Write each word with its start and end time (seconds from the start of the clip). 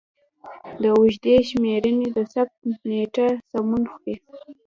د 0.81 0.83
اوږدې 0.97 1.35
شمېرنې 1.49 2.07
د 2.15 2.17
ثبت 2.33 2.59
نېټه 2.89 3.27
سمون 3.49 3.83
خوري. 3.93 4.15